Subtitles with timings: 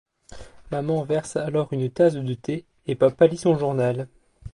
[0.71, 4.07] Maman verse alors une tasse de thé et papa lit son journal.